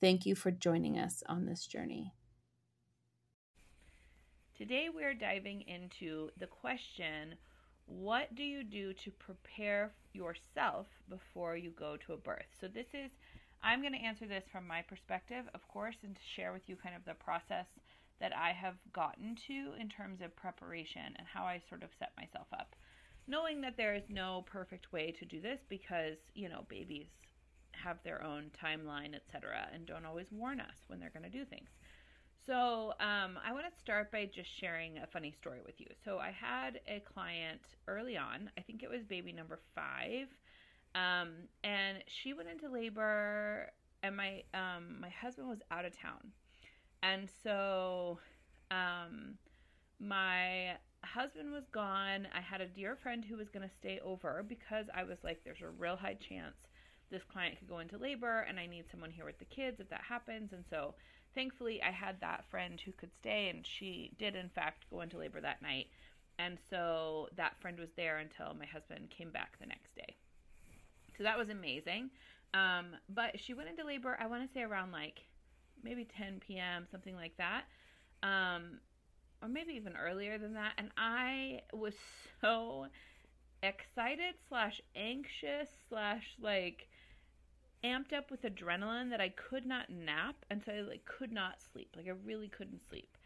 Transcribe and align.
Thank 0.00 0.26
you 0.26 0.36
for 0.36 0.52
joining 0.52 0.96
us 0.96 1.24
on 1.26 1.44
this 1.44 1.66
journey. 1.66 2.12
Today, 4.56 4.88
we're 4.94 5.14
diving 5.14 5.62
into 5.62 6.30
the 6.38 6.46
question 6.46 7.34
what 7.86 8.34
do 8.34 8.42
you 8.42 8.62
do 8.62 8.92
to 8.92 9.10
prepare 9.10 9.94
yourself 10.12 10.86
before 11.08 11.56
you 11.56 11.70
go 11.70 11.96
to 11.96 12.12
a 12.12 12.16
birth? 12.16 12.46
So, 12.60 12.68
this 12.68 12.86
is, 12.94 13.10
I'm 13.62 13.80
going 13.80 13.94
to 13.94 13.98
answer 13.98 14.26
this 14.26 14.44
from 14.52 14.68
my 14.68 14.82
perspective, 14.82 15.46
of 15.52 15.66
course, 15.66 15.96
and 16.04 16.14
to 16.14 16.20
share 16.36 16.52
with 16.52 16.68
you 16.68 16.76
kind 16.76 16.94
of 16.94 17.04
the 17.04 17.14
process 17.14 17.66
that 18.20 18.36
I 18.36 18.52
have 18.52 18.76
gotten 18.92 19.36
to 19.48 19.72
in 19.80 19.88
terms 19.88 20.20
of 20.20 20.36
preparation 20.36 21.14
and 21.16 21.26
how 21.26 21.44
I 21.44 21.60
sort 21.68 21.82
of 21.82 21.90
set 21.98 22.12
myself 22.16 22.46
up. 22.52 22.76
Knowing 23.26 23.60
that 23.62 23.76
there 23.76 23.94
is 23.94 24.04
no 24.08 24.44
perfect 24.46 24.92
way 24.92 25.12
to 25.18 25.24
do 25.24 25.40
this 25.40 25.60
because, 25.68 26.16
you 26.34 26.48
know, 26.48 26.66
babies 26.68 27.08
have 27.82 28.02
their 28.04 28.22
own 28.24 28.50
timeline, 28.62 29.14
etc., 29.14 29.68
and 29.72 29.86
don't 29.86 30.04
always 30.04 30.32
warn 30.32 30.60
us 30.60 30.76
when 30.88 31.00
they're 31.00 31.10
going 31.10 31.24
to 31.24 31.30
do 31.30 31.44
things. 31.44 31.70
So, 32.46 32.94
um, 33.00 33.38
I 33.44 33.52
want 33.52 33.66
to 33.70 33.80
start 33.80 34.10
by 34.10 34.26
just 34.26 34.48
sharing 34.50 34.98
a 34.98 35.06
funny 35.06 35.32
story 35.32 35.60
with 35.64 35.80
you. 35.80 35.86
So, 36.04 36.18
I 36.18 36.30
had 36.30 36.80
a 36.88 37.00
client 37.00 37.60
early 37.86 38.16
on, 38.16 38.50
I 38.58 38.62
think 38.62 38.82
it 38.82 38.90
was 38.90 39.04
baby 39.04 39.32
number 39.32 39.60
five, 39.74 40.28
um, 40.94 41.30
and 41.64 41.98
she 42.06 42.32
went 42.32 42.48
into 42.48 42.68
labor, 42.68 43.70
and 44.02 44.16
my 44.16 44.42
um, 44.54 45.00
my 45.00 45.10
husband 45.10 45.48
was 45.48 45.60
out 45.70 45.84
of 45.84 45.96
town, 45.96 46.32
and 47.02 47.28
so 47.42 48.18
um, 48.70 49.34
my 50.00 50.76
husband 51.04 51.52
was 51.52 51.64
gone. 51.72 52.28
I 52.34 52.40
had 52.40 52.60
a 52.60 52.66
dear 52.66 52.96
friend 52.96 53.24
who 53.24 53.36
was 53.36 53.48
going 53.50 53.68
to 53.68 53.74
stay 53.74 54.00
over 54.04 54.44
because 54.46 54.86
I 54.94 55.04
was 55.04 55.18
like, 55.22 55.42
there's 55.44 55.62
a 55.62 55.70
real 55.70 55.96
high 55.96 56.14
chance 56.14 56.56
this 57.10 57.22
client 57.24 57.58
could 57.58 57.68
go 57.68 57.78
into 57.78 57.98
labor, 57.98 58.40
and 58.48 58.58
I 58.58 58.66
need 58.66 58.84
someone 58.90 59.10
here 59.10 59.24
with 59.24 59.38
the 59.38 59.44
kids 59.44 59.80
if 59.80 59.88
that 59.90 60.02
happens, 60.08 60.52
and 60.52 60.64
so 60.70 60.94
thankfully, 61.34 61.82
I 61.82 61.90
had 61.90 62.20
that 62.20 62.44
friend 62.50 62.80
who 62.80 62.92
could 62.92 63.14
stay, 63.20 63.48
and 63.48 63.66
she 63.66 64.10
did, 64.18 64.34
in 64.34 64.48
fact, 64.48 64.86
go 64.90 65.00
into 65.00 65.18
labor 65.18 65.40
that 65.40 65.62
night. 65.62 65.86
And 66.38 66.58
so 66.70 67.28
that 67.36 67.60
friend 67.60 67.78
was 67.78 67.90
there 67.96 68.18
until 68.18 68.54
my 68.54 68.66
husband 68.66 69.10
came 69.10 69.30
back 69.30 69.58
the 69.60 69.66
next 69.66 69.94
day. 69.94 70.16
So 71.16 71.24
that 71.24 71.36
was 71.36 71.48
amazing. 71.48 72.10
Um, 72.54 72.86
but 73.08 73.40
she 73.40 73.54
went 73.54 73.68
into 73.68 73.84
labor, 73.84 74.16
I 74.20 74.26
want 74.26 74.46
to 74.46 74.52
say 74.52 74.62
around 74.62 74.92
like 74.92 75.20
maybe 75.82 76.04
10 76.04 76.40
p.m., 76.40 76.86
something 76.90 77.14
like 77.14 77.36
that. 77.38 77.64
Um, 78.22 78.78
or 79.42 79.48
maybe 79.48 79.74
even 79.74 79.96
earlier 79.96 80.38
than 80.38 80.54
that. 80.54 80.72
And 80.78 80.90
I 80.96 81.60
was 81.72 81.94
so 82.40 82.86
excited 83.62 84.34
slash 84.48 84.80
anxious 84.94 85.68
slash 85.88 86.36
like 86.40 86.87
amped 87.84 88.12
up 88.12 88.30
with 88.30 88.42
adrenaline 88.42 89.10
that 89.10 89.20
I 89.20 89.28
could 89.30 89.66
not 89.66 89.90
nap 89.90 90.36
and 90.50 90.62
so 90.64 90.72
I 90.72 90.80
like 90.80 91.04
could 91.04 91.32
not 91.32 91.60
sleep. 91.72 91.94
Like 91.96 92.06
I 92.06 92.14
really 92.24 92.48
couldn't 92.48 92.86
sleep. 92.88 93.16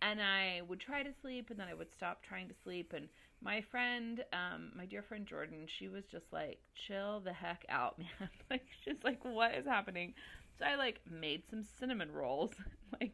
And 0.00 0.22
I 0.22 0.62
would 0.68 0.80
try 0.80 1.02
to 1.02 1.12
sleep 1.12 1.50
and 1.50 1.58
then 1.58 1.68
I 1.68 1.74
would 1.74 1.90
stop 1.92 2.22
trying 2.22 2.48
to 2.48 2.54
sleep 2.54 2.92
and 2.94 3.08
my 3.40 3.60
friend, 3.60 4.24
um, 4.32 4.72
my 4.76 4.84
dear 4.86 5.02
friend 5.02 5.26
Jordan, 5.26 5.66
she 5.66 5.88
was 5.88 6.04
just 6.06 6.32
like, 6.32 6.58
chill 6.74 7.20
the 7.20 7.32
heck 7.32 7.64
out, 7.68 7.98
man. 8.20 8.30
like 8.50 8.66
she's 8.84 9.02
like, 9.04 9.24
what 9.24 9.54
is 9.54 9.66
happening? 9.66 10.14
So 10.58 10.64
I 10.64 10.74
like 10.76 11.00
made 11.08 11.42
some 11.48 11.62
cinnamon 11.62 12.10
rolls, 12.12 12.52
like 13.00 13.12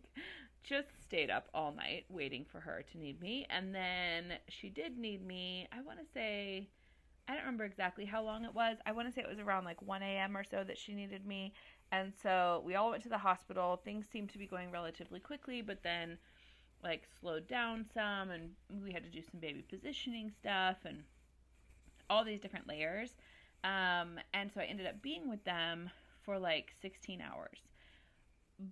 just 0.62 0.88
stayed 1.03 1.31
up 1.31 1.49
all 1.53 1.72
night 1.72 2.04
waiting 2.09 2.44
for 2.50 2.60
her 2.60 2.84
to 2.93 2.99
need 2.99 3.21
me. 3.21 3.47
And 3.50 3.75
then 3.75 4.38
she 4.49 4.71
did 4.71 4.97
need 4.99 5.27
me, 5.27 5.69
I 5.72 5.83
want 5.83 5.99
to 5.99 6.06
say 6.15 6.69
I 7.26 7.32
don't 7.32 7.42
remember 7.42 7.64
exactly 7.64 8.04
how 8.04 8.22
long 8.22 8.44
it 8.44 8.54
was. 8.54 8.76
I 8.84 8.92
want 8.92 9.08
to 9.08 9.14
say 9.14 9.22
it 9.22 9.28
was 9.28 9.38
around 9.38 9.64
like 9.64 9.80
1 9.80 10.02
a.m. 10.02 10.36
or 10.36 10.44
so 10.44 10.62
that 10.64 10.78
she 10.78 10.94
needed 10.94 11.26
me. 11.26 11.54
And 11.90 12.12
so 12.22 12.62
we 12.66 12.74
all 12.74 12.90
went 12.90 13.02
to 13.04 13.08
the 13.08 13.18
hospital. 13.18 13.80
Things 13.84 14.06
seemed 14.10 14.30
to 14.30 14.38
be 14.38 14.46
going 14.46 14.70
relatively 14.70 15.20
quickly, 15.20 15.62
but 15.62 15.82
then 15.82 16.18
like 16.82 17.04
slowed 17.20 17.48
down 17.48 17.86
some 17.94 18.30
and 18.30 18.50
we 18.82 18.92
had 18.92 19.04
to 19.04 19.10
do 19.10 19.22
some 19.22 19.40
baby 19.40 19.64
positioning 19.68 20.30
stuff 20.30 20.76
and 20.84 21.02
all 22.10 22.24
these 22.24 22.40
different 22.40 22.68
layers. 22.68 23.14
Um, 23.64 24.18
and 24.34 24.50
so 24.52 24.60
I 24.60 24.64
ended 24.64 24.86
up 24.86 25.00
being 25.00 25.28
with 25.28 25.42
them 25.44 25.91
for 26.22 26.38
like 26.38 26.72
16 26.82 27.22
hours. 27.22 27.58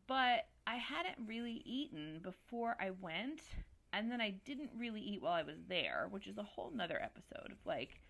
But 0.06 0.46
I 0.66 0.76
hadn't 0.76 1.26
really 1.26 1.62
eaten 1.64 2.20
before 2.22 2.76
I 2.78 2.90
went, 3.00 3.40
and 3.92 4.12
then 4.12 4.20
I 4.20 4.30
didn't 4.44 4.70
really 4.78 5.00
eat 5.00 5.22
while 5.22 5.32
I 5.32 5.42
was 5.42 5.56
there, 5.68 6.06
which 6.10 6.26
is 6.26 6.38
a 6.38 6.42
whole 6.42 6.70
nother 6.72 7.00
episode 7.02 7.50
of 7.50 7.58
like 7.64 8.00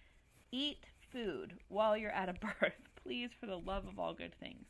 eat 0.52 0.84
food 1.10 1.54
while 1.68 1.96
you're 1.96 2.10
at 2.10 2.28
a 2.28 2.34
birth, 2.60 2.72
please, 3.02 3.30
for 3.40 3.46
the 3.46 3.58
love 3.58 3.86
of 3.86 3.98
all 3.98 4.14
good 4.14 4.34
things. 4.38 4.66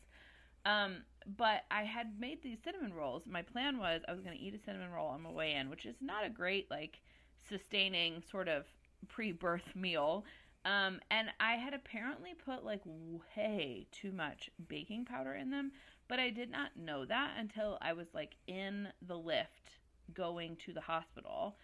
Um, 0.64 0.98
but 1.36 1.62
I 1.70 1.82
had 1.82 2.18
made 2.20 2.42
these 2.42 2.58
cinnamon 2.64 2.94
rolls. 2.94 3.24
My 3.26 3.42
plan 3.42 3.78
was 3.78 4.02
I 4.08 4.12
was 4.12 4.22
going 4.22 4.36
to 4.36 4.42
eat 4.42 4.54
a 4.54 4.64
cinnamon 4.64 4.90
roll 4.90 5.08
on 5.08 5.22
my 5.22 5.30
way 5.30 5.54
in, 5.54 5.68
which 5.68 5.86
is 5.86 5.96
not 6.00 6.24
a 6.24 6.30
great, 6.30 6.70
like, 6.70 7.00
sustaining 7.48 8.22
sort 8.30 8.48
of 8.48 8.64
pre 9.08 9.32
birth 9.32 9.74
meal. 9.74 10.24
Um, 10.64 11.00
and 11.10 11.28
I 11.40 11.54
had 11.54 11.74
apparently 11.74 12.34
put 12.34 12.64
like 12.64 12.82
way 12.84 13.86
too 13.90 14.12
much 14.12 14.48
baking 14.68 15.04
powder 15.06 15.34
in 15.34 15.50
them, 15.50 15.72
but 16.08 16.20
I 16.20 16.30
did 16.30 16.50
not 16.50 16.76
know 16.76 17.04
that 17.04 17.34
until 17.36 17.78
I 17.80 17.94
was 17.94 18.06
like 18.14 18.36
in 18.46 18.88
the 19.06 19.18
lift 19.18 19.78
going 20.14 20.56
to 20.64 20.72
the 20.72 20.80
hospital. 20.80 21.56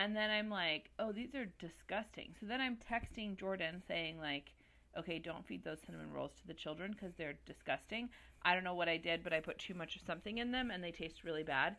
And 0.00 0.16
then 0.16 0.30
I'm 0.30 0.48
like, 0.48 0.88
oh, 0.98 1.12
these 1.12 1.34
are 1.34 1.44
disgusting. 1.58 2.34
So 2.40 2.46
then 2.46 2.58
I'm 2.58 2.78
texting 2.90 3.36
Jordan 3.36 3.82
saying, 3.86 4.18
like, 4.18 4.54
okay, 4.98 5.18
don't 5.18 5.46
feed 5.46 5.62
those 5.62 5.76
cinnamon 5.84 6.10
rolls 6.10 6.30
to 6.40 6.46
the 6.46 6.54
children 6.54 6.92
because 6.92 7.12
they're 7.18 7.38
disgusting. 7.44 8.08
I 8.42 8.54
don't 8.54 8.64
know 8.64 8.74
what 8.74 8.88
I 8.88 8.96
did, 8.96 9.22
but 9.22 9.34
I 9.34 9.40
put 9.40 9.58
too 9.58 9.74
much 9.74 9.96
of 9.96 10.02
something 10.06 10.38
in 10.38 10.52
them 10.52 10.70
and 10.70 10.82
they 10.82 10.90
taste 10.90 11.22
really 11.22 11.42
bad. 11.42 11.76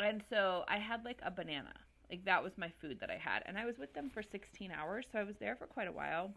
And 0.00 0.24
so 0.28 0.64
I 0.66 0.78
had 0.78 1.04
like 1.04 1.20
a 1.22 1.30
banana. 1.30 1.72
Like 2.10 2.24
that 2.24 2.42
was 2.42 2.58
my 2.58 2.72
food 2.80 2.98
that 2.98 3.12
I 3.12 3.16
had. 3.16 3.44
And 3.46 3.56
I 3.56 3.64
was 3.64 3.78
with 3.78 3.94
them 3.94 4.10
for 4.10 4.24
16 4.24 4.72
hours. 4.72 5.06
So 5.12 5.20
I 5.20 5.24
was 5.24 5.36
there 5.38 5.54
for 5.54 5.68
quite 5.68 5.86
a 5.86 5.92
while. 5.92 6.32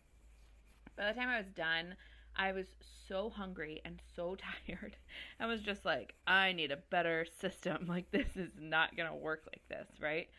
By 0.96 1.08
the 1.08 1.20
time 1.20 1.30
I 1.30 1.40
was 1.40 1.50
done, 1.56 1.96
I 2.36 2.52
was 2.52 2.68
so 3.08 3.32
hungry 3.32 3.82
and 3.84 4.00
so 4.16 4.36
tired. 4.68 4.96
I 5.40 5.48
was 5.48 5.62
just 5.62 5.86
like, 5.86 6.14
I 6.28 6.52
need 6.52 6.72
a 6.72 6.78
better 6.78 7.26
system. 7.42 7.88
Like, 7.88 8.12
this 8.12 8.36
is 8.36 8.52
not 8.60 8.96
going 8.96 9.10
to 9.10 9.16
work 9.16 9.48
like 9.52 9.64
this, 9.70 9.88
right? 10.00 10.30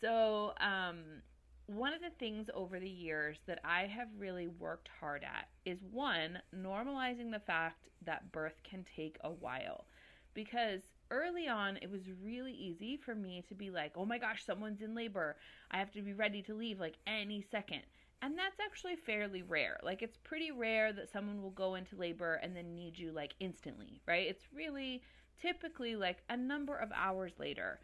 So, 0.00 0.54
um, 0.60 1.22
one 1.66 1.92
of 1.92 2.00
the 2.00 2.10
things 2.18 2.48
over 2.54 2.80
the 2.80 2.88
years 2.88 3.38
that 3.46 3.60
I 3.64 3.82
have 3.86 4.08
really 4.18 4.48
worked 4.48 4.88
hard 5.00 5.22
at 5.22 5.48
is 5.64 5.78
one, 5.84 6.38
normalizing 6.54 7.30
the 7.30 7.38
fact 7.38 7.88
that 8.04 8.32
birth 8.32 8.60
can 8.64 8.84
take 8.96 9.18
a 9.22 9.30
while. 9.30 9.86
Because 10.34 10.80
early 11.10 11.48
on, 11.48 11.76
it 11.82 11.90
was 11.90 12.02
really 12.22 12.52
easy 12.52 12.96
for 12.96 13.14
me 13.14 13.44
to 13.48 13.54
be 13.54 13.70
like, 13.70 13.92
oh 13.96 14.04
my 14.06 14.18
gosh, 14.18 14.44
someone's 14.44 14.80
in 14.82 14.94
labor. 14.94 15.36
I 15.70 15.78
have 15.78 15.92
to 15.92 16.02
be 16.02 16.12
ready 16.12 16.42
to 16.42 16.54
leave 16.54 16.80
like 16.80 16.96
any 17.06 17.42
second. 17.50 17.82
And 18.22 18.36
that's 18.36 18.58
actually 18.60 18.96
fairly 18.96 19.42
rare. 19.42 19.78
Like, 19.82 20.02
it's 20.02 20.16
pretty 20.18 20.50
rare 20.50 20.92
that 20.92 21.10
someone 21.10 21.40
will 21.42 21.50
go 21.50 21.74
into 21.76 21.96
labor 21.96 22.34
and 22.34 22.54
then 22.54 22.74
need 22.74 22.98
you 22.98 23.12
like 23.12 23.34
instantly, 23.40 24.00
right? 24.06 24.26
It's 24.26 24.44
really 24.54 25.02
typically 25.40 25.96
like 25.96 26.18
a 26.28 26.36
number 26.36 26.76
of 26.76 26.90
hours 26.94 27.32
later. 27.38 27.80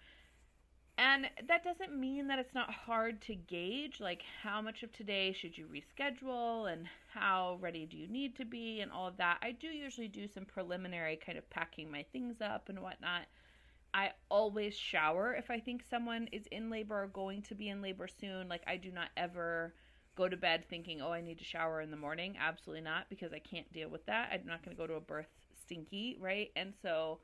And 0.98 1.28
that 1.46 1.62
doesn't 1.62 1.98
mean 1.98 2.26
that 2.28 2.38
it's 2.38 2.54
not 2.54 2.70
hard 2.70 3.20
to 3.22 3.34
gauge, 3.34 4.00
like 4.00 4.22
how 4.42 4.62
much 4.62 4.82
of 4.82 4.92
today 4.92 5.32
should 5.34 5.56
you 5.56 5.66
reschedule 5.66 6.72
and 6.72 6.88
how 7.12 7.58
ready 7.60 7.84
do 7.84 7.98
you 7.98 8.08
need 8.08 8.34
to 8.36 8.46
be 8.46 8.80
and 8.80 8.90
all 8.90 9.06
of 9.06 9.18
that. 9.18 9.38
I 9.42 9.52
do 9.52 9.66
usually 9.66 10.08
do 10.08 10.26
some 10.26 10.46
preliminary 10.46 11.16
kind 11.16 11.36
of 11.36 11.48
packing 11.50 11.90
my 11.90 12.02
things 12.12 12.40
up 12.40 12.70
and 12.70 12.80
whatnot. 12.80 13.22
I 13.92 14.12
always 14.30 14.74
shower 14.74 15.34
if 15.34 15.50
I 15.50 15.60
think 15.60 15.82
someone 15.82 16.28
is 16.32 16.46
in 16.50 16.70
labor 16.70 17.02
or 17.02 17.08
going 17.08 17.42
to 17.42 17.54
be 17.54 17.68
in 17.68 17.82
labor 17.82 18.08
soon. 18.08 18.48
Like, 18.48 18.62
I 18.66 18.76
do 18.76 18.90
not 18.90 19.08
ever 19.16 19.74
go 20.16 20.28
to 20.28 20.36
bed 20.36 20.64
thinking, 20.68 21.00
oh, 21.02 21.12
I 21.12 21.20
need 21.20 21.38
to 21.38 21.44
shower 21.44 21.80
in 21.80 21.90
the 21.90 21.96
morning. 21.96 22.36
Absolutely 22.40 22.82
not, 22.82 23.08
because 23.10 23.32
I 23.32 23.38
can't 23.38 23.70
deal 23.72 23.88
with 23.88 24.04
that. 24.06 24.30
I'm 24.32 24.46
not 24.46 24.64
going 24.64 24.76
to 24.76 24.80
go 24.80 24.86
to 24.86 24.94
a 24.94 25.00
birth 25.00 25.28
stinky, 25.54 26.16
right? 26.20 26.50
And 26.56 26.74
so 26.82 27.20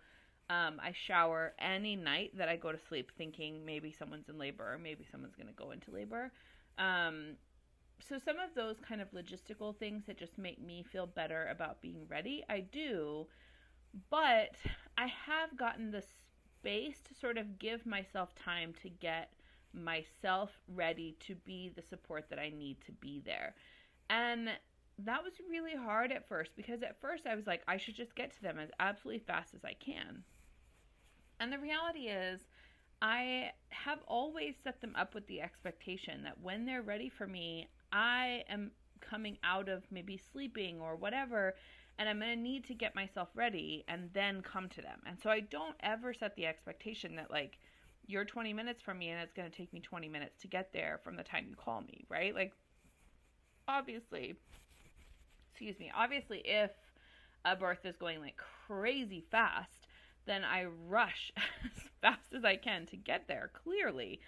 um, 0.50 0.80
I 0.82 0.92
shower 0.92 1.54
any 1.58 1.96
night 1.96 2.32
that 2.36 2.48
I 2.48 2.56
go 2.56 2.72
to 2.72 2.78
sleep 2.88 3.10
thinking 3.16 3.64
maybe 3.64 3.92
someone's 3.92 4.28
in 4.28 4.38
labor 4.38 4.74
or 4.74 4.78
maybe 4.78 5.04
someone's 5.10 5.34
going 5.34 5.48
to 5.48 5.52
go 5.54 5.70
into 5.70 5.90
labor. 5.90 6.32
Um, 6.78 7.36
so 8.00 8.18
some 8.18 8.38
of 8.38 8.54
those 8.54 8.76
kind 8.80 9.00
of 9.00 9.10
logistical 9.12 9.76
things 9.76 10.04
that 10.06 10.18
just 10.18 10.38
make 10.38 10.60
me 10.60 10.82
feel 10.82 11.06
better 11.06 11.48
about 11.50 11.80
being 11.80 12.06
ready, 12.08 12.44
I 12.48 12.60
do. 12.60 13.26
But 14.10 14.56
I 14.98 15.06
have 15.06 15.56
gotten 15.56 15.90
the 15.90 16.02
space 16.02 17.00
to 17.08 17.14
sort 17.14 17.38
of 17.38 17.58
give 17.58 17.86
myself 17.86 18.34
time 18.34 18.72
to 18.82 18.88
get 18.88 19.32
myself 19.72 20.50
ready 20.68 21.16
to 21.20 21.34
be 21.34 21.70
the 21.74 21.82
support 21.82 22.28
that 22.30 22.38
I 22.38 22.50
need 22.50 22.80
to 22.86 22.92
be 22.92 23.22
there. 23.24 23.54
And 24.10 24.50
that 25.04 25.22
was 25.22 25.34
really 25.50 25.76
hard 25.76 26.12
at 26.12 26.28
first 26.28 26.52
because 26.56 26.82
at 26.82 27.00
first 27.00 27.26
I 27.26 27.34
was 27.34 27.46
like, 27.46 27.62
I 27.66 27.76
should 27.76 27.94
just 27.94 28.14
get 28.14 28.32
to 28.34 28.42
them 28.42 28.58
as 28.58 28.70
absolutely 28.80 29.24
fast 29.26 29.54
as 29.54 29.64
I 29.64 29.74
can. 29.74 30.24
And 31.40 31.52
the 31.52 31.58
reality 31.58 32.08
is, 32.08 32.40
I 33.00 33.50
have 33.70 33.98
always 34.06 34.54
set 34.62 34.80
them 34.80 34.94
up 34.96 35.14
with 35.14 35.26
the 35.26 35.40
expectation 35.40 36.22
that 36.22 36.40
when 36.40 36.64
they're 36.64 36.82
ready 36.82 37.08
for 37.08 37.26
me, 37.26 37.68
I 37.90 38.44
am 38.48 38.70
coming 39.00 39.38
out 39.42 39.68
of 39.68 39.82
maybe 39.90 40.16
sleeping 40.32 40.80
or 40.80 40.94
whatever, 40.94 41.54
and 41.98 42.08
I'm 42.08 42.20
going 42.20 42.36
to 42.36 42.40
need 42.40 42.64
to 42.66 42.74
get 42.74 42.94
myself 42.94 43.28
ready 43.34 43.84
and 43.88 44.08
then 44.12 44.40
come 44.40 44.68
to 44.68 44.80
them. 44.80 45.00
And 45.04 45.18
so 45.20 45.30
I 45.30 45.40
don't 45.40 45.74
ever 45.80 46.14
set 46.14 46.36
the 46.36 46.46
expectation 46.46 47.16
that, 47.16 47.30
like, 47.30 47.58
you're 48.06 48.24
20 48.24 48.52
minutes 48.52 48.82
from 48.82 48.98
me 48.98 49.08
and 49.08 49.20
it's 49.20 49.32
going 49.32 49.50
to 49.50 49.56
take 49.56 49.72
me 49.72 49.80
20 49.80 50.08
minutes 50.08 50.40
to 50.42 50.48
get 50.48 50.72
there 50.72 51.00
from 51.02 51.16
the 51.16 51.22
time 51.22 51.46
you 51.48 51.56
call 51.56 51.80
me, 51.80 52.04
right? 52.08 52.34
Like, 52.34 52.52
obviously, 53.66 54.36
excuse 55.62 55.78
me, 55.78 55.92
obviously, 55.96 56.42
if 56.44 56.72
a 57.44 57.54
birth 57.54 57.84
is 57.84 57.94
going 57.96 58.20
like 58.20 58.36
crazy 58.66 59.24
fast, 59.30 59.86
then 60.26 60.42
I 60.42 60.64
rush 60.88 61.32
as 61.36 61.82
fast 62.00 62.34
as 62.36 62.44
I 62.44 62.56
can 62.56 62.84
to 62.86 62.96
get 62.96 63.28
there, 63.28 63.50
clearly. 63.62 64.20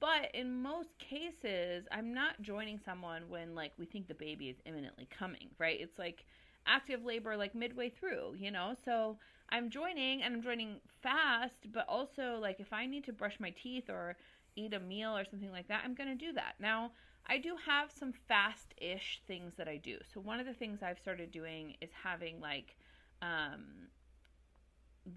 But 0.00 0.34
in 0.34 0.62
most 0.62 0.90
cases, 0.98 1.86
I'm 1.90 2.12
not 2.12 2.42
joining 2.42 2.78
someone 2.84 3.22
when 3.28 3.54
like 3.54 3.72
we 3.78 3.86
think 3.86 4.06
the 4.06 4.14
baby 4.14 4.50
is 4.50 4.56
imminently 4.66 5.08
coming, 5.18 5.48
right? 5.58 5.80
It's 5.80 5.98
like 5.98 6.26
active 6.66 7.04
labor 7.04 7.38
like 7.38 7.54
midway 7.54 7.88
through, 7.88 8.34
you 8.38 8.50
know? 8.50 8.74
So 8.84 9.16
I'm 9.48 9.70
joining 9.70 10.22
and 10.22 10.34
I'm 10.34 10.42
joining 10.42 10.76
fast, 11.02 11.72
but 11.72 11.86
also 11.88 12.38
like 12.38 12.60
if 12.60 12.72
I 12.72 12.84
need 12.84 13.04
to 13.04 13.14
brush 13.14 13.36
my 13.40 13.54
teeth 13.62 13.88
or 13.88 14.14
eat 14.56 14.74
a 14.74 14.80
meal 14.80 15.16
or 15.16 15.24
something 15.30 15.50
like 15.50 15.68
that, 15.68 15.82
I'm 15.86 15.94
going 15.94 16.08
to 16.10 16.26
do 16.26 16.34
that. 16.34 16.54
Now, 16.60 16.90
I 17.26 17.38
do 17.38 17.56
have 17.66 17.90
some 17.90 18.12
fast 18.12 18.74
ish 18.78 19.20
things 19.26 19.54
that 19.56 19.68
I 19.68 19.76
do. 19.76 19.98
So 20.12 20.20
one 20.20 20.40
of 20.40 20.46
the 20.46 20.54
things 20.54 20.82
I've 20.82 20.98
started 20.98 21.30
doing 21.32 21.76
is 21.80 21.90
having 22.02 22.40
like 22.40 22.76
um, 23.22 23.88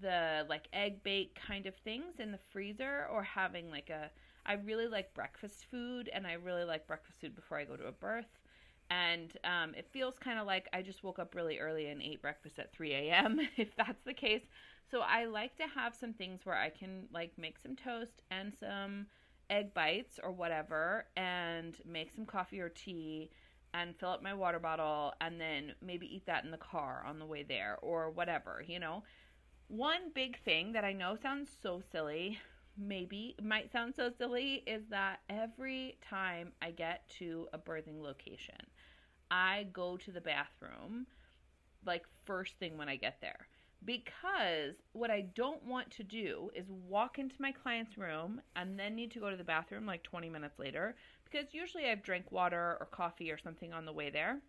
the 0.00 0.46
like 0.48 0.68
egg 0.72 1.02
bake 1.02 1.38
kind 1.46 1.66
of 1.66 1.74
things 1.76 2.20
in 2.20 2.30
the 2.30 2.38
freezer 2.52 3.06
or 3.12 3.22
having 3.22 3.70
like 3.70 3.90
a 3.90 4.10
I 4.46 4.54
really 4.54 4.86
like 4.86 5.12
breakfast 5.14 5.66
food 5.70 6.08
and 6.12 6.26
I 6.26 6.34
really 6.34 6.64
like 6.64 6.86
breakfast 6.86 7.20
food 7.20 7.34
before 7.34 7.58
I 7.58 7.64
go 7.64 7.76
to 7.76 7.86
a 7.86 7.92
birth. 7.92 8.38
And 8.90 9.32
um, 9.44 9.74
it 9.76 9.86
feels 9.92 10.18
kind 10.18 10.38
of 10.38 10.46
like 10.46 10.68
I 10.72 10.82
just 10.82 11.04
woke 11.04 11.18
up 11.20 11.34
really 11.34 11.58
early 11.58 11.88
and 11.88 12.02
ate 12.02 12.22
breakfast 12.22 12.58
at 12.58 12.72
3 12.72 12.92
a.m. 12.92 13.40
if 13.56 13.76
that's 13.76 14.02
the 14.04 14.14
case. 14.14 14.42
So 14.90 15.00
I 15.00 15.26
like 15.26 15.56
to 15.58 15.64
have 15.74 15.94
some 15.94 16.12
things 16.12 16.40
where 16.44 16.56
I 16.56 16.70
can 16.70 17.06
like 17.12 17.32
make 17.38 17.58
some 17.58 17.76
toast 17.76 18.22
and 18.30 18.52
some 18.58 19.06
egg 19.50 19.74
bites 19.74 20.18
or 20.22 20.30
whatever 20.30 21.06
and 21.16 21.76
make 21.84 22.10
some 22.14 22.24
coffee 22.24 22.60
or 22.60 22.68
tea 22.68 23.30
and 23.74 23.96
fill 23.96 24.10
up 24.10 24.22
my 24.22 24.34
water 24.34 24.58
bottle 24.58 25.12
and 25.20 25.40
then 25.40 25.72
maybe 25.82 26.06
eat 26.06 26.26
that 26.26 26.44
in 26.44 26.50
the 26.50 26.56
car 26.56 27.04
on 27.06 27.18
the 27.18 27.26
way 27.26 27.42
there 27.42 27.78
or 27.82 28.10
whatever, 28.10 28.64
you 28.66 28.78
know. 28.78 29.02
One 29.68 30.10
big 30.14 30.38
thing 30.42 30.72
that 30.72 30.84
I 30.84 30.92
know 30.92 31.16
sounds 31.20 31.50
so 31.62 31.80
silly, 31.92 32.38
maybe 32.76 33.36
might 33.40 33.70
sound 33.70 33.94
so 33.94 34.10
silly, 34.16 34.64
is 34.66 34.82
that 34.90 35.20
every 35.28 35.98
time 36.08 36.52
I 36.60 36.72
get 36.72 37.08
to 37.18 37.46
a 37.52 37.58
birthing 37.58 38.02
location, 38.02 38.56
I 39.30 39.68
go 39.72 39.96
to 39.98 40.10
the 40.10 40.20
bathroom 40.20 41.06
like 41.86 42.04
first 42.24 42.58
thing 42.58 42.76
when 42.76 42.88
I 42.88 42.96
get 42.96 43.18
there. 43.20 43.46
Because 43.84 44.74
what 44.92 45.10
I 45.10 45.22
don't 45.34 45.64
want 45.64 45.90
to 45.92 46.02
do 46.02 46.50
is 46.54 46.66
walk 46.68 47.18
into 47.18 47.36
my 47.38 47.50
client's 47.50 47.96
room 47.96 48.40
and 48.54 48.78
then 48.78 48.94
need 48.94 49.10
to 49.12 49.20
go 49.20 49.30
to 49.30 49.36
the 49.36 49.44
bathroom 49.44 49.86
like 49.86 50.02
20 50.02 50.28
minutes 50.28 50.58
later. 50.58 50.96
Because 51.24 51.54
usually 51.54 51.88
I've 51.88 52.02
drank 52.02 52.30
water 52.30 52.76
or 52.78 52.88
coffee 52.90 53.30
or 53.30 53.38
something 53.38 53.72
on 53.72 53.86
the 53.86 53.92
way 53.92 54.10
there 54.10 54.40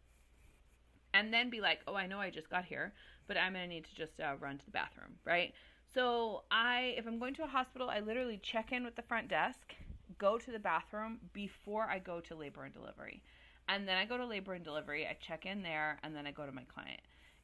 and 1.13 1.33
then 1.33 1.49
be 1.49 1.61
like, 1.61 1.79
oh, 1.87 1.95
I 1.95 2.07
know 2.07 2.19
I 2.19 2.29
just 2.29 2.49
got 2.49 2.65
here, 2.65 2.93
but 3.27 3.37
I'm 3.37 3.53
going 3.53 3.67
to 3.67 3.73
need 3.73 3.85
to 3.85 3.95
just 3.95 4.19
uh, 4.19 4.35
run 4.39 4.57
to 4.57 4.65
the 4.65 4.71
bathroom, 4.71 5.15
right? 5.25 5.53
So 5.93 6.43
I, 6.51 6.95
if 6.97 7.05
I'm 7.05 7.19
going 7.19 7.33
to 7.35 7.43
a 7.43 7.47
hospital, 7.47 7.89
I 7.89 7.99
literally 7.99 8.39
check 8.41 8.71
in 8.71 8.83
with 8.83 8.95
the 8.95 9.01
front 9.01 9.27
desk, 9.27 9.75
go 10.17 10.37
to 10.37 10.51
the 10.51 10.59
bathroom 10.59 11.19
before 11.33 11.83
I 11.89 11.99
go 11.99 12.19
to 12.21 12.35
labor 12.35 12.63
and 12.63 12.73
delivery. 12.73 13.23
And 13.67 13.87
then 13.87 13.97
I 13.97 14.05
go 14.05 14.17
to 14.17 14.25
labor 14.25 14.53
and 14.53 14.63
delivery, 14.63 15.05
I 15.05 15.17
check 15.21 15.45
in 15.45 15.61
there, 15.61 15.99
and 16.03 16.15
then 16.15 16.25
I 16.25 16.31
go 16.31 16.45
to 16.45 16.51
my 16.51 16.63
client. 16.63 17.01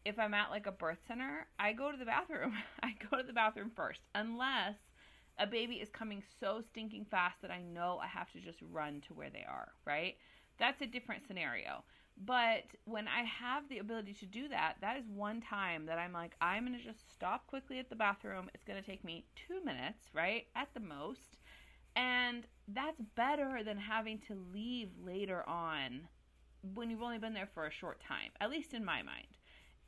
If 0.08 0.18
I'm 0.18 0.34
at 0.34 0.52
like 0.52 0.68
a 0.68 0.72
birth 0.72 1.00
center, 1.06 1.48
I 1.60 1.74
go 1.74 1.92
to 1.92 1.98
the 1.98 2.06
bathroom. 2.06 2.54
I 2.82 2.94
go 3.12 3.18
to 3.18 3.28
the 3.28 3.34
bathroom 3.34 3.72
first, 3.76 4.00
unless 4.16 4.76
a 5.38 5.46
baby 5.46 5.76
is 5.76 5.90
coming 5.90 6.24
so 6.40 6.62
stinking 6.62 7.08
fast 7.12 7.42
that 7.42 7.52
I 7.52 7.62
know 7.62 8.00
I 8.02 8.08
have 8.08 8.32
to 8.32 8.40
just 8.40 8.60
run 8.72 9.02
to 9.10 9.14
where 9.14 9.30
they 9.30 9.46
are, 9.46 9.74
right? 9.86 10.16
That's 10.60 10.82
a 10.82 10.88
different 10.88 11.28
scenario. 11.28 11.84
But 12.26 12.64
when 12.86 13.10
I 13.10 13.24
have 13.24 13.68
the 13.68 13.80
ability 13.80 14.14
to 14.14 14.26
do 14.26 14.48
that, 14.48 14.76
that 14.80 14.96
is 14.96 15.04
one 15.14 15.42
time 15.42 15.86
that 15.88 16.00
I'm 16.00 16.14
like, 16.14 16.36
I'm 16.40 16.66
going 16.66 16.80
to 16.80 16.84
just 16.84 17.12
stop 17.12 17.46
quickly 17.46 17.78
at 17.78 17.90
the 17.90 17.96
bathroom. 17.98 18.50
It's 18.54 18.64
going 18.64 18.82
to 18.82 18.90
take 18.90 19.04
me 19.04 19.26
two 19.36 19.62
minutes, 19.66 20.06
right? 20.14 20.48
At 20.56 20.70
the 20.74 20.80
most. 20.80 21.36
And 21.98 22.46
that's 22.70 23.02
better 23.16 23.62
than 23.62 23.78
having 23.78 24.20
to 24.28 24.42
leave 24.54 24.92
later 25.04 25.48
on 25.50 26.08
when 26.74 26.90
you've 26.90 27.04
only 27.04 27.20
been 27.20 27.34
there 27.34 27.50
for 27.54 27.68
a 27.68 27.72
short 27.72 28.00
time, 28.00 28.32
at 28.40 28.50
least 28.50 28.74
in 28.74 28.86
my 28.86 29.04
mind. 29.04 29.37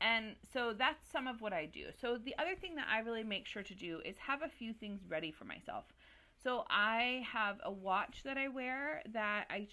And 0.02 0.36
so 0.54 0.74
that's 0.74 1.10
some 1.12 1.28
of 1.28 1.42
what 1.42 1.52
I 1.52 1.66
do. 1.66 1.88
So 2.00 2.18
the 2.18 2.36
other 2.38 2.56
thing 2.56 2.76
that 2.76 2.88
I 2.90 3.00
really 3.00 3.24
make 3.24 3.46
sure 3.46 3.64
to 3.64 3.76
do 3.76 4.00
is 4.06 4.16
have 4.18 4.42
a 4.42 4.50
few 4.50 4.74
things 4.74 5.02
ready 5.08 5.32
for 5.32 5.46
myself. 5.46 5.86
So 6.42 6.64
I 6.70 7.26
have 7.30 7.58
a 7.66 7.72
watch 7.72 8.22
that 8.24 8.38
I 8.38 8.48
wear 8.48 9.02
that 9.12 9.48
I 9.50 9.68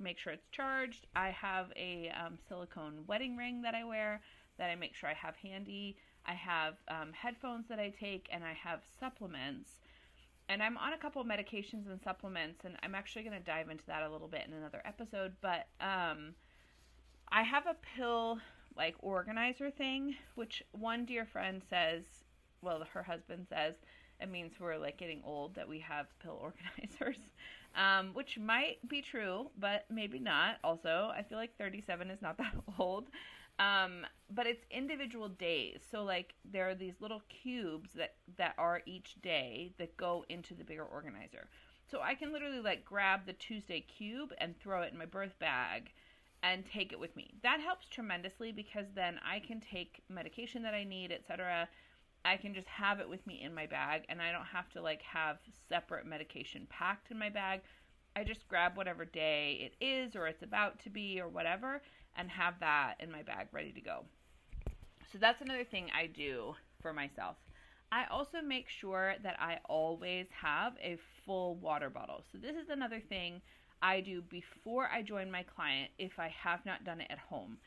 make 0.00 0.18
sure 0.18 0.32
it's 0.32 0.48
charged. 0.50 1.06
I 1.14 1.30
have 1.30 1.70
a 1.76 2.10
um, 2.20 2.36
silicone 2.48 3.04
wedding 3.06 3.36
ring 3.36 3.62
that 3.62 3.76
I 3.76 3.84
wear 3.84 4.20
that 4.58 4.70
I 4.70 4.74
make 4.74 4.94
sure 4.94 5.08
I 5.08 5.14
have 5.14 5.36
handy. 5.36 5.96
I 6.26 6.34
have 6.34 6.74
um, 6.88 7.12
headphones 7.12 7.68
that 7.68 7.78
I 7.78 7.90
take, 7.90 8.28
and 8.32 8.42
I 8.42 8.54
have 8.54 8.80
supplements. 8.98 9.78
And 10.48 10.62
I'm 10.62 10.76
on 10.78 10.92
a 10.92 10.98
couple 10.98 11.22
of 11.22 11.28
medications 11.28 11.88
and 11.88 12.00
supplements, 12.02 12.64
and 12.64 12.76
I'm 12.82 12.94
actually 12.94 13.22
going 13.22 13.38
to 13.38 13.44
dive 13.44 13.68
into 13.70 13.84
that 13.86 14.02
a 14.02 14.10
little 14.10 14.28
bit 14.28 14.42
in 14.46 14.54
another 14.54 14.82
episode. 14.84 15.34
But 15.40 15.68
um, 15.80 16.34
I 17.30 17.42
have 17.42 17.66
a 17.66 17.76
pill 17.96 18.38
like 18.76 18.96
organizer 19.00 19.70
thing, 19.70 20.16
which 20.34 20.62
one 20.72 21.04
dear 21.04 21.24
friend 21.24 21.62
says, 21.68 22.04
well, 22.62 22.84
her 22.92 23.02
husband 23.02 23.46
says 23.48 23.74
it 24.20 24.30
means 24.30 24.54
we're 24.58 24.76
like 24.78 24.96
getting 24.96 25.22
old 25.24 25.54
that 25.54 25.68
we 25.68 25.78
have 25.80 26.06
pill 26.20 26.38
organizers, 26.42 27.18
um, 27.76 28.10
which 28.14 28.38
might 28.38 28.86
be 28.88 29.02
true, 29.02 29.50
but 29.58 29.84
maybe 29.90 30.18
not. 30.18 30.56
Also, 30.64 31.10
I 31.14 31.22
feel 31.22 31.38
like 31.38 31.56
37 31.58 32.10
is 32.10 32.22
not 32.22 32.38
that 32.38 32.54
old. 32.78 33.08
Um, 33.60 34.04
but 34.30 34.48
it's 34.48 34.64
individual 34.70 35.28
days. 35.28 35.80
So 35.88 36.02
like 36.02 36.34
there 36.44 36.68
are 36.68 36.74
these 36.74 36.94
little 37.00 37.22
cubes 37.28 37.92
that 37.92 38.14
that 38.36 38.54
are 38.58 38.82
each 38.84 39.14
day 39.22 39.72
that 39.78 39.96
go 39.96 40.24
into 40.28 40.54
the 40.54 40.64
bigger 40.64 40.84
organizer. 40.84 41.48
So 41.88 42.00
I 42.00 42.14
can 42.14 42.32
literally 42.32 42.60
like 42.60 42.84
grab 42.84 43.26
the 43.26 43.32
Tuesday 43.34 43.80
cube 43.80 44.32
and 44.38 44.58
throw 44.58 44.82
it 44.82 44.92
in 44.92 44.98
my 44.98 45.04
birth 45.06 45.38
bag 45.38 45.92
and 46.44 46.64
take 46.64 46.92
it 46.92 47.00
with 47.00 47.16
me. 47.16 47.34
That 47.42 47.58
helps 47.58 47.88
tremendously 47.88 48.52
because 48.52 48.86
then 48.94 49.18
I 49.26 49.40
can 49.40 49.60
take 49.60 50.02
medication 50.08 50.62
that 50.62 50.74
I 50.74 50.84
need, 50.84 51.10
etc 51.10 51.66
I 52.24 52.36
can 52.36 52.54
just 52.54 52.68
have 52.68 53.00
it 53.00 53.08
with 53.08 53.26
me 53.26 53.42
in 53.42 53.54
my 53.54 53.66
bag 53.66 54.04
and 54.08 54.22
I 54.22 54.32
don't 54.32 54.46
have 54.46 54.70
to 54.70 54.80
like 54.80 55.02
have 55.02 55.38
separate 55.68 56.06
medication 56.06 56.66
packed 56.70 57.10
in 57.10 57.18
my 57.18 57.28
bag. 57.28 57.60
I 58.16 58.24
just 58.24 58.48
grab 58.48 58.76
whatever 58.76 59.04
day 59.04 59.58
it 59.60 59.84
is 59.84 60.16
or 60.16 60.26
it's 60.26 60.42
about 60.42 60.78
to 60.84 60.90
be 60.90 61.20
or 61.20 61.28
whatever 61.28 61.82
and 62.16 62.30
have 62.30 62.60
that 62.60 62.94
in 63.00 63.12
my 63.12 63.22
bag 63.22 63.48
ready 63.52 63.72
to 63.72 63.80
go. 63.80 64.04
So 65.12 65.18
that's 65.18 65.42
another 65.42 65.64
thing 65.64 65.90
I 65.94 66.06
do 66.06 66.54
for 66.80 66.92
myself. 66.92 67.36
I 67.92 68.06
also 68.10 68.40
make 68.40 68.68
sure 68.68 69.14
that 69.22 69.36
I 69.38 69.58
always 69.68 70.26
have 70.40 70.74
a 70.82 70.96
full 71.26 71.56
water 71.56 71.90
bottle. 71.90 72.24
So 72.32 72.38
this 72.38 72.56
is 72.56 72.70
another 72.70 73.00
thing 73.00 73.42
I 73.84 74.00
do 74.00 74.22
before 74.22 74.88
I 74.90 75.02
join 75.02 75.30
my 75.30 75.42
client 75.42 75.90
if 75.98 76.18
I 76.18 76.28
have 76.28 76.64
not 76.64 76.84
done 76.84 77.02
it 77.02 77.08
at 77.10 77.18
home. 77.18 77.58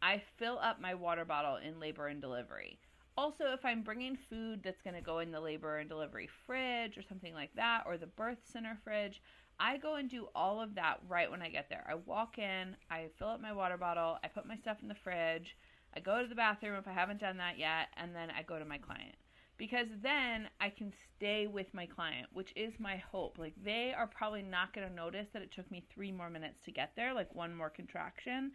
I 0.00 0.22
fill 0.38 0.56
up 0.60 0.80
my 0.80 0.94
water 0.94 1.24
bottle 1.24 1.56
in 1.56 1.80
labor 1.80 2.06
and 2.06 2.20
delivery. 2.20 2.78
Also, 3.18 3.46
if 3.46 3.64
I'm 3.64 3.82
bringing 3.82 4.16
food 4.30 4.60
that's 4.62 4.82
going 4.82 4.94
to 4.94 5.02
go 5.02 5.18
in 5.18 5.32
the 5.32 5.40
labor 5.40 5.78
and 5.78 5.88
delivery 5.88 6.28
fridge 6.46 6.96
or 6.96 7.02
something 7.02 7.34
like 7.34 7.52
that, 7.56 7.82
or 7.86 7.98
the 7.98 8.06
birth 8.06 8.38
center 8.52 8.78
fridge, 8.84 9.20
I 9.58 9.78
go 9.78 9.96
and 9.96 10.08
do 10.08 10.28
all 10.36 10.60
of 10.60 10.76
that 10.76 11.00
right 11.08 11.28
when 11.28 11.42
I 11.42 11.48
get 11.48 11.68
there. 11.68 11.84
I 11.90 11.96
walk 11.96 12.38
in, 12.38 12.76
I 12.88 13.08
fill 13.18 13.28
up 13.28 13.42
my 13.42 13.52
water 13.52 13.76
bottle, 13.76 14.18
I 14.22 14.28
put 14.28 14.46
my 14.46 14.56
stuff 14.56 14.78
in 14.80 14.86
the 14.86 14.94
fridge, 14.94 15.56
I 15.96 15.98
go 15.98 16.22
to 16.22 16.28
the 16.28 16.36
bathroom 16.36 16.76
if 16.76 16.86
I 16.86 16.92
haven't 16.92 17.20
done 17.20 17.38
that 17.38 17.58
yet, 17.58 17.88
and 17.96 18.14
then 18.14 18.30
I 18.30 18.44
go 18.44 18.60
to 18.60 18.64
my 18.64 18.78
client. 18.78 19.16
Because 19.56 19.86
then 20.02 20.48
I 20.60 20.68
can 20.70 20.92
stay 21.16 21.46
with 21.46 21.72
my 21.72 21.86
client, 21.86 22.28
which 22.32 22.52
is 22.56 22.74
my 22.78 22.96
hope. 22.96 23.38
Like, 23.38 23.54
they 23.62 23.94
are 23.96 24.06
probably 24.06 24.42
not 24.42 24.74
going 24.74 24.88
to 24.88 24.94
notice 24.94 25.28
that 25.32 25.42
it 25.42 25.52
took 25.52 25.70
me 25.70 25.84
three 25.94 26.10
more 26.10 26.28
minutes 26.28 26.58
to 26.64 26.72
get 26.72 26.92
there, 26.96 27.14
like 27.14 27.34
one 27.34 27.54
more 27.54 27.70
contraction 27.70 28.52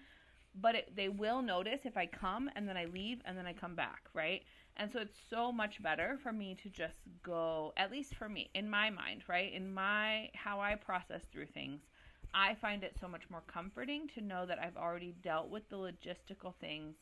but 0.56 0.76
it, 0.76 0.96
they 0.96 1.10
will 1.10 1.42
notice 1.42 1.82
if 1.86 1.98
I 1.98 2.06
come 2.06 2.50
and 2.56 2.68
then 2.68 2.78
I 2.78 2.86
leave 2.86 3.22
and 3.26 3.38
then 3.38 3.46
I 3.46 3.54
come 3.54 3.76
back, 3.76 4.02
right? 4.14 4.42
And 4.78 4.92
so 4.92 5.00
it's 5.00 5.20
so 5.30 5.52
much 5.52 5.82
better 5.82 6.18
for 6.24 6.32
me 6.32 6.56
to 6.64 6.70
just 6.70 7.00
go, 7.24 7.74
at 7.78 7.92
least 7.92 8.16
for 8.16 8.30
me, 8.30 8.50
in 8.54 8.70
my 8.70 8.90
mind, 8.90 9.24
right? 9.28 9.52
In 9.54 9.74
my, 9.74 10.30
how 10.34 10.60
I 10.60 10.76
process 10.76 11.22
through 11.32 11.48
things, 11.48 11.82
I 12.34 12.56
find 12.56 12.84
it 12.84 12.96
so 13.00 13.08
much 13.08 13.24
more 13.30 13.44
comforting 13.48 14.08
to 14.16 14.22
know 14.22 14.46
that 14.46 14.60
I've 14.60 14.78
already 14.78 15.16
dealt 15.24 15.50
with 15.50 15.68
the 15.70 15.78
logistical 15.78 16.54
things 16.60 16.96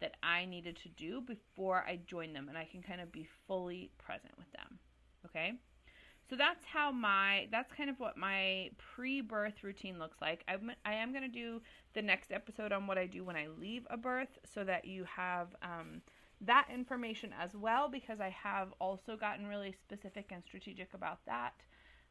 that 0.00 0.16
I 0.22 0.44
needed 0.44 0.76
to 0.82 0.88
do 0.88 1.20
before 1.20 1.84
I 1.86 2.00
join 2.06 2.32
them 2.32 2.48
and 2.48 2.58
I 2.58 2.64
can 2.64 2.82
kind 2.82 3.00
of 3.00 3.12
be 3.12 3.28
fully 3.46 3.90
present 3.98 4.32
with 4.36 4.50
them, 4.52 4.78
okay? 5.26 5.54
So 6.28 6.36
that's 6.36 6.64
how 6.64 6.90
my 6.90 7.48
that's 7.50 7.72
kind 7.72 7.90
of 7.90 8.00
what 8.00 8.16
my 8.16 8.70
pre-birth 8.78 9.62
routine 9.62 9.98
looks 9.98 10.16
like. 10.22 10.42
I'm, 10.48 10.72
I 10.84 10.94
am 10.94 11.12
going 11.12 11.22
to 11.22 11.28
do 11.28 11.60
the 11.92 12.00
next 12.02 12.32
episode 12.32 12.72
on 12.72 12.86
what 12.86 12.96
I 12.96 13.06
do 13.06 13.24
when 13.24 13.36
I 13.36 13.48
leave 13.48 13.86
a 13.90 13.96
birth 13.96 14.38
so 14.54 14.64
that 14.64 14.86
you 14.86 15.04
have 15.04 15.54
um, 15.62 16.00
that 16.40 16.68
information 16.72 17.34
as 17.38 17.54
well 17.54 17.88
because 17.88 18.20
I 18.20 18.30
have 18.30 18.72
also 18.80 19.16
gotten 19.16 19.46
really 19.46 19.72
specific 19.72 20.30
and 20.30 20.42
strategic 20.42 20.94
about 20.94 21.18
that. 21.26 21.52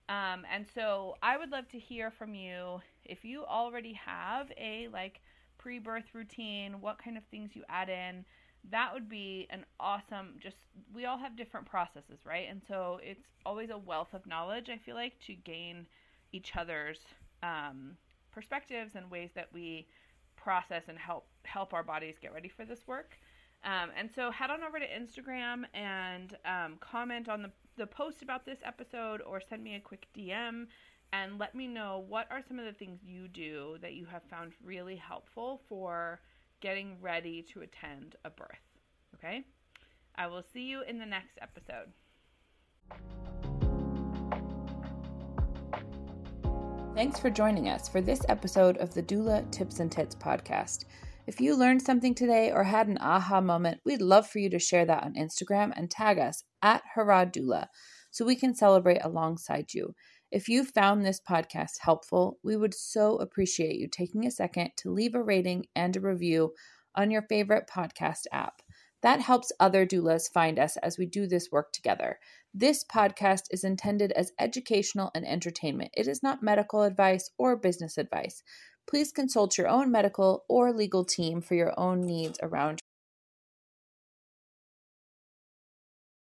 Um, 0.10 0.46
and 0.52 0.66
so 0.76 1.16
I 1.24 1.38
would 1.38 1.52
love 1.52 1.68
to 1.70 1.80
hear 1.80 2.12
from 2.12 2.36
you 2.36 2.82
if 3.06 3.24
you 3.24 3.46
already 3.46 3.94
have 3.94 4.52
a 4.58 4.90
like 4.92 5.22
pre-birth 5.64 6.14
routine, 6.14 6.82
what 6.82 6.98
kind 6.98 7.18
of 7.18 7.24
things 7.32 7.52
you 7.56 7.64
add 7.70 7.90
in 7.90 8.26
that 8.72 8.94
would 8.94 9.10
be 9.10 9.46
an 9.50 9.66
awesome 9.80 10.36
just 10.42 10.56
we 10.94 11.06
all 11.06 11.18
have 11.18 11.36
different 11.36 11.66
processes 11.66 12.20
right? 12.26 12.48
And 12.50 12.62
so 12.68 13.00
it's 13.04 13.26
always 13.46 13.70
a 13.70 13.78
wealth 13.78 14.14
of 14.14 14.26
knowledge 14.26 14.70
i 14.70 14.78
feel 14.78 14.96
like 14.96 15.20
to 15.20 15.34
gain 15.34 15.86
each 16.32 16.56
other's 16.56 17.00
um, 17.44 17.98
perspectives 18.32 18.96
and 18.96 19.10
ways 19.10 19.30
that 19.36 19.48
we 19.54 19.88
process 20.36 20.84
and 20.88 20.98
help 20.98 21.28
help 21.44 21.74
our 21.74 21.84
bodies 21.84 22.16
get 22.22 22.34
ready 22.34 22.50
for 22.50 22.66
this 22.66 22.88
work. 22.88 23.18
Um, 23.64 23.92
and 23.98 24.10
so 24.14 24.30
head 24.30 24.50
on 24.50 24.62
over 24.64 24.78
to 24.78 24.86
instagram 24.86 25.64
and 25.74 26.36
um, 26.46 26.78
comment 26.82 27.30
on 27.30 27.42
the, 27.44 27.52
the 27.78 27.88
post 27.88 28.22
about 28.22 28.46
this 28.46 28.60
episode 28.66 29.22
or 29.22 29.40
send 29.40 29.64
me 29.64 29.76
a 29.76 29.80
quick 29.80 30.08
dm 30.18 30.68
and 31.14 31.38
let 31.38 31.54
me 31.54 31.68
know 31.68 32.04
what 32.10 32.28
are 32.32 32.42
some 32.46 32.58
of 32.58 32.66
the 32.66 32.74
things 32.74 33.00
you 33.04 33.28
do 33.28 33.78
that 33.82 33.94
you 33.94 34.06
have 34.06 34.24
found 34.32 34.52
really 34.64 34.96
helpful 34.96 35.62
for 35.70 36.20
getting 36.60 36.98
ready 37.00 37.46
to 37.54 37.62
attend 37.62 38.16
a 38.26 38.32
birth. 38.32 38.48
Okay? 39.16 39.46
I 40.16 40.26
will 40.26 40.44
see 40.54 40.64
you 40.64 40.82
in 40.82 40.98
the 40.98 41.06
next 41.06 41.38
episode. 41.40 41.94
Thanks 46.96 47.20
for 47.20 47.30
joining 47.30 47.70
us 47.70 47.88
for 47.88 48.02
this 48.02 48.22
episode 48.28 48.78
of 48.78 48.94
the 48.94 49.04
Doula 49.04 49.50
Tips 49.52 49.80
and 49.80 49.92
Tits 49.92 50.16
podcast. 50.16 50.86
If 51.28 51.40
you 51.40 51.56
learned 51.56 51.82
something 51.84 52.16
today 52.16 52.52
or 52.52 52.64
had 52.64 52.88
an 52.88 52.98
aha 53.00 53.40
moment, 53.40 53.82
we'd 53.86 54.02
love 54.02 54.28
for 54.28 54.40
you 54.40 54.50
to 54.50 54.60
share 54.60 54.86
that 54.86 55.04
on 55.04 55.14
Instagram 55.14 55.74
and 55.76 55.92
tag 55.92 56.18
us 56.18 56.44
at 56.64 56.82
Harrod 56.96 57.32
Doula 57.32 57.68
so 58.10 58.26
we 58.26 58.36
can 58.36 58.56
celebrate 58.56 59.04
alongside 59.04 59.74
you. 59.74 59.94
If 60.34 60.50
you 60.50 60.66
found 60.66 61.06
this 61.06 61.22
podcast 61.22 61.78
helpful, 61.82 62.40
we 62.42 62.58
would 62.58 62.74
so 62.74 63.18
appreciate 63.18 63.76
you 63.76 63.88
taking 63.88 64.26
a 64.26 64.32
second 64.32 64.72
to 64.78 64.90
leave 64.90 65.14
a 65.14 65.22
rating 65.22 65.68
and 65.76 65.96
a 65.96 66.00
review 66.00 66.56
on 66.96 67.12
your 67.12 67.22
favorite 67.22 67.70
podcast 67.72 68.24
app. 68.32 68.64
That 69.04 69.20
helps 69.20 69.52
other 69.60 69.86
doulas 69.86 70.34
find 70.34 70.58
us 70.58 70.76
as 70.78 70.98
we 70.98 71.06
do 71.06 71.28
this 71.28 71.52
work 71.52 71.72
together. 71.72 72.18
This 72.52 72.84
podcast 72.84 73.44
is 73.52 73.64
intended 73.64 74.12
as 74.14 74.32
educational 74.40 75.12
and 75.14 75.24
entertainment. 75.24 75.92
It 75.94 76.08
is 76.08 76.24
not 76.24 76.42
medical 76.42 76.82
advice 76.82 77.30
or 77.38 77.56
business 77.56 78.00
advice. 78.00 78.42
Please 78.88 79.12
consult 79.12 79.60
your 79.60 79.68
own 79.68 79.92
medical 79.92 80.46
or 80.50 80.74
legal 80.74 81.06
team 81.06 81.42
for 81.42 81.54
your 81.54 81.80
own 81.80 82.02
needs 82.02 82.40
around 82.42 82.80